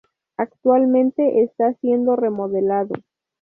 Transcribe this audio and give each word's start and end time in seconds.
Actualmente 0.35 1.43
está 1.43 1.73
siendo 1.75 2.15
remodelado. 2.15 2.95